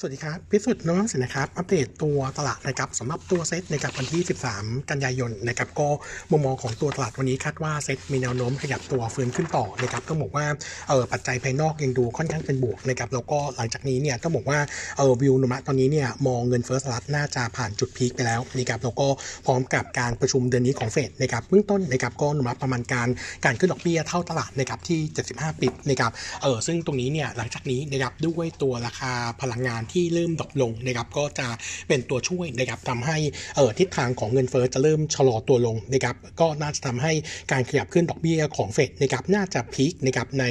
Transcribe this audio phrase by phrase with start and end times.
[0.00, 4.22] สวัสดีครับ พิสุทธิ์น้องสินนะครับ อัปเดตตัวตลาดนะครับสำหรับตัวเซตนะครับวันที่
[4.54, 5.88] 13 กันยายนนะครับก็
[6.30, 10.46] มุมมองของตัวตลาดวันนี้คาดว่าเซตมีแนวโน้มขยับตัวฟื้นขึ้นต่อนะครับต้องบอกว่า
[10.88, 14.58] เออปัจจัยภายนอกยังดูค่อนข้างเป็นบวกนะครับแล้วก็หลังจากนี้เนี่ยต้องบอกว่า
[14.98, 19.08] เออวิวนุมะตอนนี้เนี่ยมองเงินเฟ้อสหรัฐน่าจะผ่านจุดพีคไปแล้วนะครับแล้วก็
[19.46, 23.08] พร้อมกับการประชุมเดือนนี้ของเฟดนะครับเบื้องต้นนะครับก็นุมะประมาณการ
[23.44, 26.12] การขึ้นดอกเบี้ยเท่าตลาดนะครับที่ 75 ปิบนะครับ
[26.42, 29.12] เออซึ่งตรงนี้เนี่ยหลังจากนี้นะครับด้วยตัวราคา
[29.42, 31.48] พลังงานที่เริ่มดรอปลงนะครับก็จะ
[31.88, 33.16] เป็นตัวช่วยนะครับทำให้
[33.56, 37.12] เออทิศทางของเงินเฟ้อจะเริ่มชะลอตัวลงนะครับก็น่าจะทำให้
[37.52, 40.44] การขยับขึ้นดอกเบี้ยของเฟดนะครับน่าจะพีคนะครับใน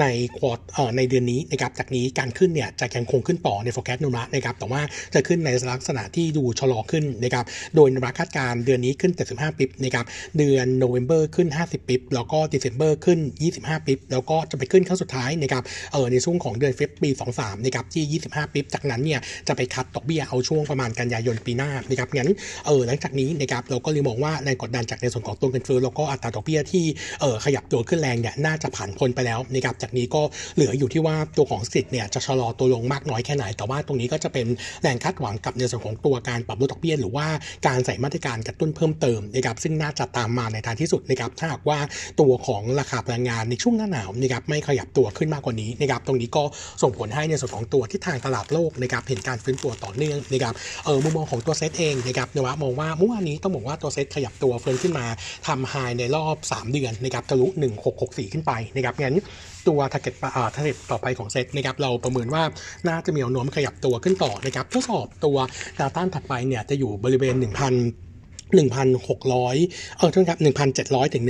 [0.00, 0.04] ใน
[0.38, 4.82] ควอตเอ่อในเดือนนี้นะครับจากนี้การขึ้นเนี่ยจะยังคงขึ้นต่อใน forecast นุมะนะครับแต่ว่า
[5.14, 7.44] จะขึ้นในลักษณะที่ดูชะลอขึ้นนะครับ
[7.76, 10.06] โดยนุมะคาดการณ์เดือนนี้ขึ้น 75 ปิบนะครับ
[10.38, 13.18] เดือนโนเวม ber ขึ้น 50 ปิบแล้วก็ December ขึ้น
[13.54, 15.62] 25 ปิบแล้วก็จะไปขึ้นครั้งสุดท้ายนะครับ
[15.92, 22.30] เออในช่วงของเดือนเฟบปี 23นะครับที่ 25 ปิบจากนั้นเนี่ยจะไปคัดดอกเบี้ยเอาช่วงประมาณกันยายนปีหน้านะครับงั้น
[22.66, 26.84] เออหลังจากนี้นะครับเราก็เลยมองว่าแรงกดดันจากในส่วนของตัวเงินเฟ้อแล้วก็อัตราดอกเบี้ยที่
[27.20, 30.22] เออขยับตัวขึ้นแรงเนี่ยน่าจะผ่านพ้นไปแล้วนะครับจากนี้ก็
[30.54, 34.46] เหลืออยู่ที่ว่าตัวของสิทธิ์เนี่ยจะชะลอตัวลงมากน้อยแค่ไหน แต่ว่าตรงนี้ก็จะเป็น
[34.82, 37.26] แรงคาดหวังกับในส่วนของตัวการปรับลดดอกเบี้ยหรือว่า
[37.66, 41.78] การใส่มาตรการกระตุ้นเพิ่มเติมนะครับซึ่งน่าจะตามมาในทางที่สุดนะครับถ้าหากว่า
[42.20, 46.44] ตัวของราคาพลังงานในช่วงหน้าหนาวนะครับไม่ขยับตัวขึ้นมากกว่านี้นะครับตรงนี้ก็
[46.82, 55.06] ส่งผลให้ในส่วนของตัวที่ทางตลาดโลกนะครับเห็นการฟื้นตัวต่อเนื่องนะครับเออมุมมองของตัวเซตเองนะครับโนมูระมองว่าเมื่อวานนี้ต้องบอกว่าตัวเซตขยับตัวฟื้นขึ้นมา
[55.46, 57.46] ทำ high ในรอบ 3 เดือนนะครับทะลุ
[57.90, 59.16] 1664 ขึ้นไปนะครับงั้น
[59.68, 62.42] ตัว target อ่า target ต่อไปของเซตนะครับเราประเมินว่า
[62.88, 65.36] น่าจะมีแนวโน้มขยับตัวขึ้นต่อนะครับทดสอบตัว
[65.78, 68.07] ดาวต้านถัดไปเนี่ยจะอยู่บริเวณ 1,000
[68.56, 70.38] 1,600 เออโทษครับ
[70.76, 71.24] 1,700 ถึง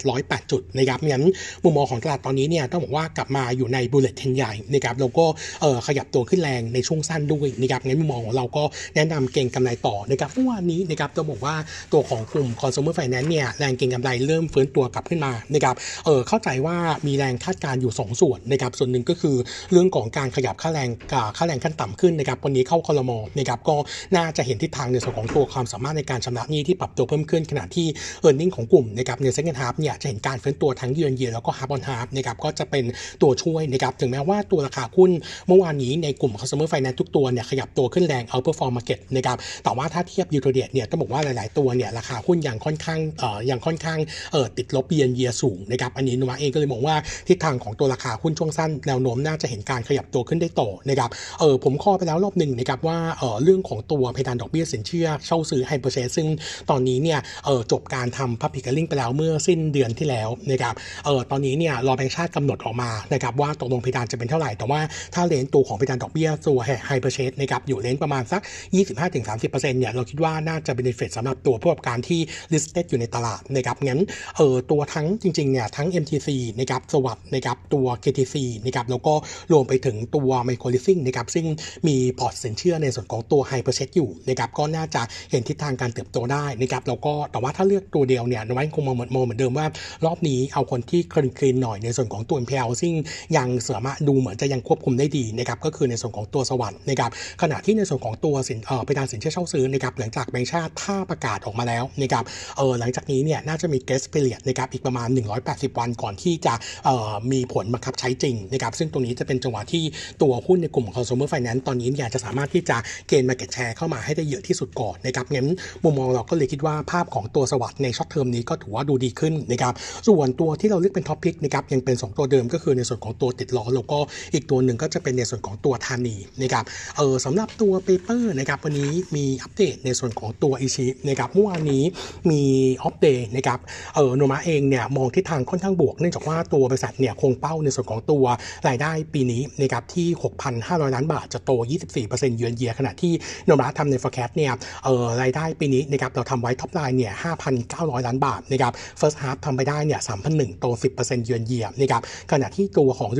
[0.00, 1.24] 1,708 จุดนะครับงั้น
[1.64, 5.24] มุมมองของตลาดตอนนี้เนี่ยต้องบอกว่ากลับมาอยู่ในบุลเลตเทนใหญ่นะครับแล้วก็
[5.60, 8.62] เออขยับตัวขึ้นแรงในช่วงสั้นด้วยนะครับงั้นมุมมองของเราก็
[8.96, 11.54] แนะนำเก่งกำไรต่อนะครับเมื่อวานนี้นะครับต้องบอกว่า
[11.92, 16.76] ตัวของกลุ่ม consumer finance เนี่ยแรงเก่งกำไรเริ่มฟื้นตัวกลับขึ้นมานะครับเออเข้าใจว่า
[17.06, 19.36] มีแรงคาดการณ์อยู่ 2 ส่วนนะครับส่วนหนึ่งก็คือ
[19.72, 20.88] เรื่องของการขยับค่าแรง
[21.36, 23.76] ค่าแรงขั้นต่ำขึ้นนะครับวันนี้เข้าคอรมอนะครับก็
[24.16, 27.86] น่าจะเห็นทิศทางในส่วนของตัวความสามารถในการชำระหนี้ที่ปรับตัวเพิ่มขึ้นขณะที่
[28.26, 32.84] e a r n i n g ของกลุ่มนะครับใน second half เนี่ยจะเห็นการเฟ้นตัวทั้งเยือนเยียแล้วก็ half on half นะครับก็จะเป็น
[33.22, 35.10] ตัวช่วยนะครับถึงแม้ว่าตัวราคาหุ้น
[35.48, 43.98] เมื่อวานนี้ในกลุ่ม consumer finance ทุกตัวเนี่ยขยับตัวขึ้นแรง outperform market นะครับแต่ว่าถ้าเทียบ year to date เนี่ยต้องบอกว่าหลาย ๆ ตัวเนี่ยราคาหุ้นยังค่อนข้างเอ่อยังค่อนข้าง
[44.32, 46.96] เอ่อติดลบเยือนเยียสูงนะครับอันนี้โนมูระเองก็เลยมองว่า
[47.28, 56.28] ทิศทางของตัวราคาหุ้นช่วงสั้นแนวโน้มน่าจะเห็นการขยับตัวขึ้นได้ต่อนะครับเออผม call ไปแล้วรอบหนึ่งนะครับว่าเออเรื่องของตัวเพดานดอกเบี้ยสินเชื่อเช่าซื้อ hire purchase ซึ่ง
[56.70, 60.74] ตอนนี้เนี่ยเออจบการทำ Public Hearing ไปแล้วเมื่อสิ้นเดือนที่แล้วนะครับ
[61.04, 64.80] เออตอนนี้เนี่ยรอแบงค์ชาติกำหนดออกมานะครับว่าตกลงเพดานจะเป็นเท่าไหร่ แต่ว่า
[65.14, 68.40] ถ้า range ตัวของเพดานดอกเบี้ยตัว hire purchase นะครับอยู่ range ประมาณสัก
[68.86, 72.20] 25-30%เนี่ยเราคิดว่าน่าจะเป็นเฟสสำหรับตัวผู้ประกอบการที่
[72.52, 74.00] listed อยู่ในตลาดนะครับงั้น
[74.36, 76.28] เออตัวทั้งจริงๆเนี่ยทั้ง MTC
[76.60, 79.14] นะครับสวัสด์นะครับตัว KTC นะครับแล้วก็
[79.52, 81.46] รวมไปถึงตัว Micro Leasing นะครับซึ่ง
[81.86, 89.66] มีพอร์ตสินเชื่อในส่วนของตัวไฮเปอร์เชสอยู่นะครับก็น่าจะเห็นทิศทางการเติบโตได้ได้นะครับแล้วก็แต่ว่าถ้าเลือกตัวเดียวเนี่ยนวัยคงมองเหมือนมองเหมือนเดิมว่า
[90.06, 92.92] รอบนี้เอาคนที่คลีนคลีนหน่อยในส่วนของตัว NPL ซึ่ง
[93.36, 97.10] ยังสามารถดูเหมือนจะยังควบคุมได้ดีนะครับก็คือในส่วนของตัวสวรรค์นะครับ
[97.42, 102.24] ขณะที่ในส่วนของตัวสินเอ่อไปทางสินเชื่อเช่าซื้อนะครับหลังจากแบงก์ชาติถ้าประกาศออกมาแล้วนะครับ
[102.56, 105.08] เออหลังจากนี้เนี่ยน่าจะมี grace period นะครับอีกประมาณ
[105.44, 106.54] 180 วันก่อนที่จะ
[106.84, 109.84] เอ่อมีผลบังคับใช้จริงนะครับซึ่งตรงนี้จะเป็นจังหวะที่
[110.22, 112.76] ตัวหุ้นในกลุ่ม consumer finance ตอนนี้เนี่ยจะสามารถที่จะ
[113.08, 115.48] เกณฑ์ market share เข้ามาให้ได้เยอะที่สุดก่อนนะครับงั้น
[115.84, 119.74] มุมมองเราก็เลยคิดว่าภาพของตัวสวัสด์ใน short term นี้ก็ถือว่าดูดีขึ้นนะครับ
[120.08, 123.98] ส่วนตัวที่เราเลือกเป็น top pick นะครับยังเป็น 2 ตัวเดิมก็คือในส่วนของตัวติดล้อแล้วก็
[124.34, 126.64] อีกตัวหนึ่งก็จะเป็นในส่วนของตัวธานีนะครับ
[126.96, 131.82] เออสำหรับตัว paper นะครับวันนี้มีอัปเดตในส่วนของตัวอิชินะครับเมื่อวานนี้
[132.30, 132.42] มี
[132.84, 133.58] อัปเดตนะครับ
[133.94, 138.24] เออโนมูระเองเนี่ยมองทิศทางค่อนข้างบวกเนื่องจากว่าตัวบริษัทเนี่ยคงเป้าในส่วนของตัว
[138.68, 140.08] รายได้ปีนี้นะครับที่
[140.52, 141.50] 6,500 ล้านบาทจะโต
[141.94, 143.12] 24% year on year ขณะที่
[143.46, 144.52] โนมูระทำใน forecast เนี่ย
[144.84, 147.12] เออรายได้ปีนี้นะครับเราทำไว้ top line เนี่ย
[147.58, 150.66] 5,900 ล้านบาทนะครับ first half ทำไปได้เนี่ย3,001โต
[150.98, 152.02] 10%เยือนเยียมนะครับ
[152.32, 153.10] ขณะที่ตัวของ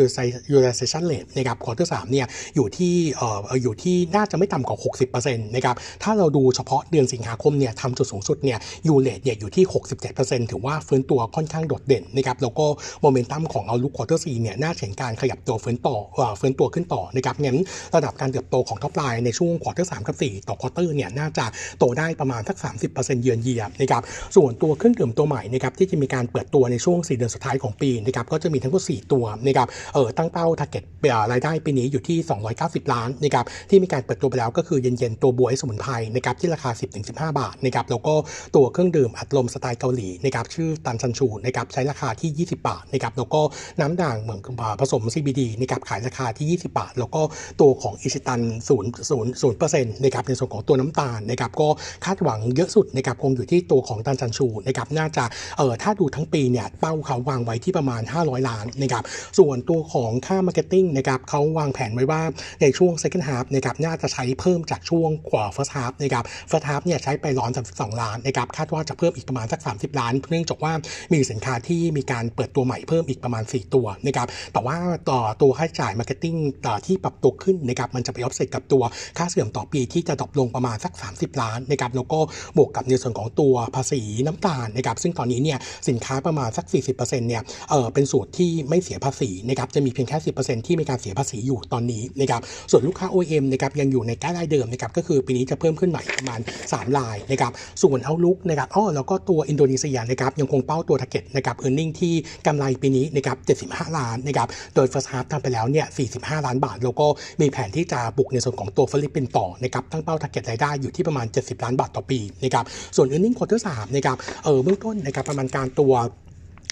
[0.52, 4.78] utilization rate นะครับ quarter 3เนี่ยอยู่ที่เอ่ออยู่ที่น่าจะไม่ต่ำกว่า
[5.12, 9.64] 60%นะครับถ้าเราดูเฉพาะเดือนสิงหาคมเนี่ยทำจุดสูงสุดเนี่ย U-rate เนี่ยอยู่ที่
[10.08, 12.66] 67%ถือว่าฟื้นตัวค่อนข้างโดดเด่นนะครับแล้วก็
[13.00, 17.58] โมเมนตัมของ outlook quarter 4เนี่ยน่าเห็นการขยับตัวฟื้นต่อเอ่อฟื้นตัวขึ้นต่อนะครับงั้น
[17.94, 21.46] ระดับการเติบโตของ top line ในช่วง quarter 3กับ4ต่อ quarter เนี่ยน่าจะ
[21.78, 24.02] โตได้ประมาณสัก30%เยือนเยียนะครับ
[24.36, 30.84] ส่วนตัวเครื่องดื่มตัวใหม่นะครับที่จะมีการเปิดตัวในช่วง 4 เดือนสุดท้ายของปีนะครับก็จะมีทั้งหมด4ตัวนะครับเออตั้งเป้า target
[31.32, 32.18] รายได้ปีนี้อยู่ที่
[32.56, 36.70] 290 ล้านนะครับที่มีการเปิดตัวไปแล้วก็คือเย็นๆตัวบวยสมุนไพรนะครับที่ราคา
[37.04, 38.14] 10-15 บาทนะครับแล้วก็
[38.56, 43.40] ตัวเครื่องดื่มอัดลมสไตล์เกาหลีนะครับชื่อตันชันชูนะครับใช้ราคาที่ 20 บาทนะครับแล้วก็
[43.80, 44.40] น้ำด่างเหมือน
[44.80, 47.22] ผสม CBD นะครับขายราคาที่ 20 บาท แล้วก็
[47.60, 48.72] ตัวของอิชิตัน0
[49.10, 51.68] 0 0เปอร์เซ็นต์นะครับในส่วนของตัวน้ำตาลนะครับก็
[52.04, 55.24] คาดหวังเยอะสุดนะครับคงอยู่ที่ตัวของตันชันชูนะครับน่าจะ
[55.58, 59.04] เออถ้าดูทั้งปีเนี่ยเป้าเขาวางไว้ที่ประมาณ 500 ล้านนะครับ
[59.38, 62.22] ส่วนตัวของค่า marketing นะครับเขาวางแผนไว้ว่า
[62.62, 70.72] ในช่วง second half นะครับน่าจะใช้เพิ่มจากช่วงกว่า first half นะครับ first half เนี่ยใช้ไปร้อน32 ล้านนะครับคาดว่าจะเพิ่มอีกประมาณสัก 30 ล้าน เนื่องจากว่า
[71.12, 74.76] มีสินค้าที่มีการเปิดตัวใหม่เพิ่มอีกประมาณ 4 ตัวนะครับแต่ว่า
[75.10, 76.36] ต่อตัวค่าใช้จ่าย marketing
[76.86, 78.82] ที่ปรับตัวขึ้นนะครับมันจะไปออฟเซตกับตัว
[79.18, 82.18] ค่าเสื่อมต่อปีที่จะ drop ลงประมาณสัก 30 ล้านนะครับแล้วก็
[82.58, 102.14] บวกกับในส่วนของตัวภาษีน้ำตาลนะครับซึ่งตอนนี้เนี่ยสินค้าประมาณสัก 40%เนี่ยเออเป็นสูตรที่ไม่เสียภาษีนะครับจะมีเพียงแค่ 10%ที่มีการเสียภาษีอยู่ตอนนี้นะครับส่วนลูกค้า OEM นะครับยังอยู่ในใกล้รายเดิมนะครับก็คือปีนี้จะเพิ่มขึ้นใหม่ประมาณ 3 รายนะครับส่วน outlook นะครับอ้อแล้วก็ตัวอินโดนีเซียนะครับยังคงเป้าตัว target นะครับ earning ที่
[102.46, 103.36] กำไรปีนี้นะครับ
[103.68, 105.86] 75 ล้านนะครับโดย first half ทำไปแล้วเนี่ย
[106.16, 107.06] 45 ล้านบาท แล้วก็
[107.40, 112.64] มีแผนที่จะบุกในส่วนของตัวฟิลิปปินส์ต่อนะครับตั้งเป้า target รายได้อยู่ที่ประมาณ 70 ล้านบาทต่อปีนะครับ
[112.96, 115.92] ส่วน e a r n i n g quarter 3นะครับเออเบื้องต้นนะครับประมาณการตัว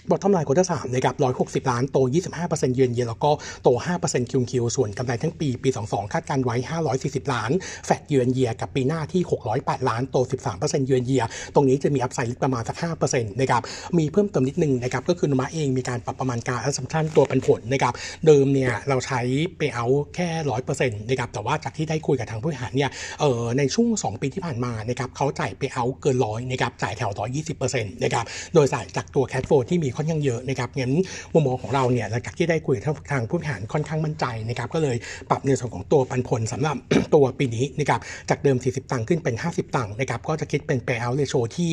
[0.08, 3.30] bottom line quarter สามนะครับร้อยหกสิบล้านโตยี่สิบห้าเปอร์เซ็นต์เยือนเยียแล้วก็
[3.62, 7.50] โตห้าเปอร์เซ็นต์ Q Q ส่วนกำไรทั้งปี ปีสองสองคาดการไว้ห้าร้อยสี่สิบล้าน
[7.86, 11.22] flat year on year กับปีหน้าที่หกร้อยแปดล้าน โตสิบสามเปอร์เซ็นต์เยือนเยีย
[11.54, 13.62] ตรงนี้จะมี upside ประมาณสักห้าเปอร์เซ็นต์นะครับ
[13.98, 17.94] มีเพิ่มเติมนิดนึงนะครับ ก็คือโนมูระเองมีการปรับประมาณการ assumption ตัวปันผลนะครับ
[18.26, 19.20] เดิมเนี่ยเราใช้
[19.56, 28.24] payout แค่ร้อยเปอร์เซ็นต์นะครับ แต่ว่าจากที่ได้คุยกับทางผู้บริหารเนี่ยเออในช่วงสองปีที่ผ่านมานะครับเขาจ่ายเปเอาเกินร้อยนะครับจ่ายแถวร้อยยี่สิบเปอร์เซ็นต์นะครับ
[28.54, 30.92] โดยสายจากตัวแคทโฟที่มีค่อนข้างเยอะนะครับงั้น
[31.32, 34.96] มุมมองของเราเนี่ยหลังจากที่ได้คุยกับทางผู้บริหารค่อนข้างมั่นใจนะครับก็เลย
[35.30, 36.76] ปรับในส่วนของตัวปันผลสำหรับ
[37.14, 38.00] ตัวปีนี้นะครับ
[38.30, 41.68] จากเดิม 40 ตังค์ขึ้นเป็น 50 ตังค์นะครับก็จะคิดเป็น payout ratio ที่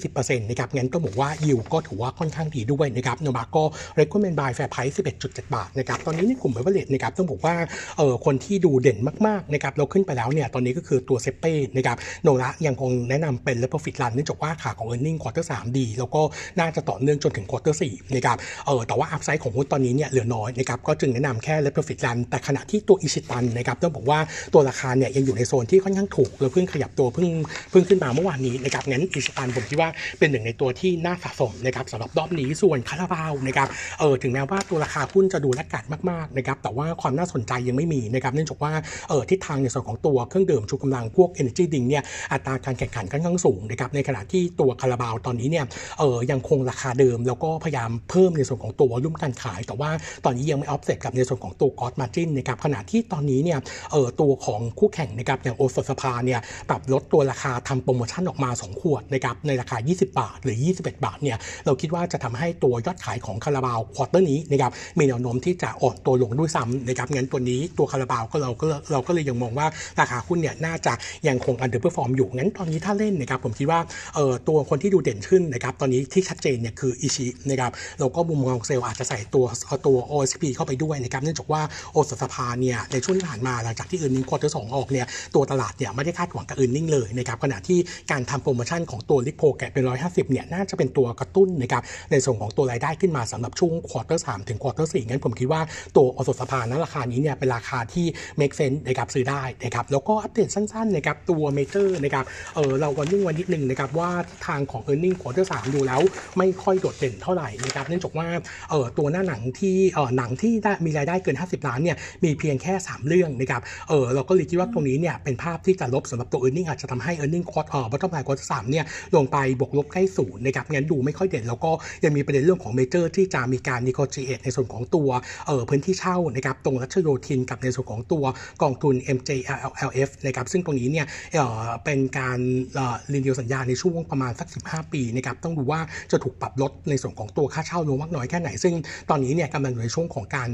[0.00, 3.64] 120%นะครับงั้นก็บอกว่ายิวก็ถือว่าค่อนข้างดีด้วยนะครับโนบาก็
[3.98, 4.94] recommend buy fair price
[5.24, 7.54] 11.7 บาทนะครับตอนนี้ในกลุ่ม beverage นะครับต้องบอกว่า
[7.98, 16.22] เออคนที่ดูเด่นมากๆนะครับเราขึ้นไปแล้วเนี่ยตอนนี้ก็คือตัวเซเป้นะครับโนระยังคงแนะนำเป็น profit run เนื่องจากว่าขาของ earning quarter 3ดี แล้วก็
[16.58, 18.36] น่าจะต่อเนื่องจจนถึง quarter 4นะครับ
[18.66, 24.18] เออแต่ว่าอัพไซด์ของหุ้นตอนนี้เนี่ยเหลือน้อยนะครับก็จึงแนะนำแค่ let profit run แต่ขณะที่ตัวอิชิตันนะครับต้องบอกว่า
[24.54, 27.28] ตัวราคาเนี่ยยังอยู่ในโซนที่ค่อนข้างถูกแล้วเพิ่งขยับตัวเพิ่ง
[27.70, 33.68] เพิ่งขึ้นมาเมื่อวานนี้นะครับงั้นอิชิตันผมคิดว่าเป็นหนึ่งในตัวที่น่าสะสมนะครับสำหรับรอบนี้ส่วนคาราบาวนะครับ
[34.00, 38.72] เออถึงแม้ว่าตัวราคาหุ้นจะดู laggard มากๆนะครับแต่ว่าความน่าสนใจยังไม่มีนะครับเนื่องจากว่า
[39.08, 42.02] เออทิศทางในส่วนของตัวเครื่องดื่มชูกำลังพวก energy d r i n เนี่ย
[42.32, 45.64] อัตราการแข่งขันค่อนข้างสูงนะครับในขณะที่ตัวคาราบาวตอนนี้เนี่ย
[45.98, 49.90] เออยังคงราคาเดิมแล้วก็พยายามเพิ่มในส่วนของตัว volume การขาย แต่ว่า
[50.24, 53.58] ตอนนี้ยังไม่ออฟเซ็ตกับในส่วนของตัว gross margin นะครับขณะที่ตอนนี้เนี่ย
[53.92, 69.66] เออตัวของคู่แข่งนะครับอย่างโอสถสภาเนี่ยปรับลดตัวราคาทำโปรโมชั่นออกมา 2 ขวดนะครับในราคา 20 บาท หรือ 21 บาทเนี่ยเราคิดว่าจะทำให้ตัวยอดขายของคาราบาว quarter นี้นะครับมีแนวโน้มที่จะอ่อนตัวลงด้วยซ้ำนะครับงั้นตัวนี้ตัวคาราบาวก็เราก็เราก็เลยยังมองว่า
[70.00, 70.92] ราคาหุ้นเนี่ยน่าจะ
[71.28, 73.80] ยังคง underperform อยู่งั้นตอนนี้ถ้าเล่นนะครับผมคิดว่า
[74.14, 79.44] เออตัวคนที่ดูเด่นขึ้นนะครับตอนนี้ที่ชัดเจนเนี่ยคืออิชินะครับเราก็มุมมองเซลล์อาจจะใส่ตัว
[79.86, 81.62] ตัว OSP เข้าไปด้วยนะครับเนื่องจากว่า
[81.92, 87.78] โอสถสภาเนี่ยในช่วงที่ผ่านมาหลังจากที่ earning quarter สองออกเนี่ยตัวตลาดเนี่ยไม่ได้คาดหวังกับ earning เลยนะครับขณะที่
[88.10, 95.60] การทำโปรโมชั่นของตัวลิโพแกะเป็น 150เนี่ยน่าจะเป็นตัวกระตุ้นนะครับในส่วนของตัวรายได้ขึ้นมาสำหรับช่วง quarter สามถึง quarter สี่งั้นผมคิดว่า
[95.96, 98.06] ตัวโอสถสภานั้นราคานี้เนี่ยเป็นราคาที่
[98.40, 104.10] make sense นะครับซื้อได้นะครับแล้วก็อัปเดตสั้นๆนะครับตัวเมเจอร์นะครับเออเรา warning warn นิดนึงนะครับว่า
[104.46, 106.00] ทางของ e a r n i n g ควอเตอร์สดูแล้ว
[106.38, 108.26] ไม่ค่อยโดดเด่นเท่าไหร่นะครับเนื่องจากว่า
[108.70, 118.84] เออตัวหน้าหนังที่เออหนังที่ได้มีรายได้เกิน 50 ล้านเนี่ยมีเพียงแค่ 3 เรื่องนะครับเออเราก็เลยคิดว่าตรงนี้เนี่ยเป็นภาพที่จะลบสำหรับตัว earning อาจจะทำให้ e a r n i n g ควอเออบอททอมไลน์ควอเตอร์สเนี่ย
[119.16, 121.70] ลงไปบวกลบใกล้ศูนย์นะครับงั้นดูไม่ค่อยเด่นแล้วก็
[122.04, 125.08] ยังมีประเด็นเรื่องของเมเจอร์ที่จะมีการ negotiate ในส่วนของตัว
[125.46, 128.24] เออพื้นที่เช่านะครับตรงรัชโยธินกับในส่วนของตัว
[128.62, 132.38] กองทุน MJLF นะครับซึ่งตรงนี้เนี่ยเออเป็นการ
[132.74, 135.80] เอ่อ renew สัญญาในช่วงประมาณสัก 15 ปีนะครับต้องดูว่า
[136.12, 138.74] จะถูกปรับลดในส่วนของตัวค่าเช่าลงมากน้อยแค่ไหน ซึ่ง
[139.10, 140.50] ตอนนี้เนี่ยกำลังอยู่ในช่วงของการ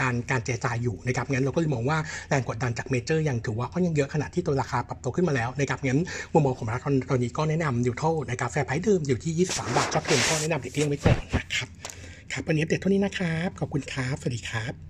[0.00, 1.98] การการเจรจาอยู่นะครับงั้นเราก็เลยมองว่า
[2.28, 6.00] แรงกดดันจากเมเจอร์ยังถือว่าก็ยังเยอะขนาดที่ตัวราคาปรับตัวขึ้นมาแล้วนะครับงั้น
[6.32, 6.78] มุมมองของเรา
[7.10, 11.68] ตอนนี้ก็แนะนำ neutral นะครับ fair price เดิมอยู่ที่ 23 บาท short term ก็แนะนำหลีกเลี่ยงไว้ก่อนนะครับ
[12.32, 14.84] ครับวันนี้เด็ดเท่านี้นะครับ ขอบคุณครับ สวัสดีครับ